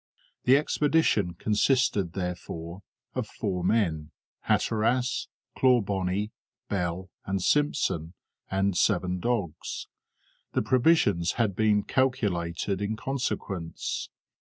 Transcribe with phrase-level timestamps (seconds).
[0.45, 2.81] The expedition consisted, therefore,
[3.13, 4.09] of four men,
[4.47, 6.31] Hatteras, Clawbonny,
[6.69, 8.15] Bell, and Simpson,
[8.49, 9.85] and seven dogs.
[10.53, 14.09] The provisions had been calculated in consequence.